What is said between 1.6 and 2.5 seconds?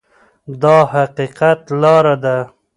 لاره ده.